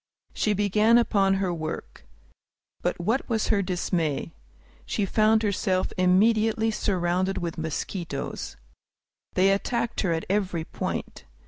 [0.33, 2.07] She began upon her work.
[2.81, 4.33] But what was her dismay!
[4.83, 8.57] She found herself immediately surrounded with mosquitoes.
[9.35, 11.25] They attacked her at every point.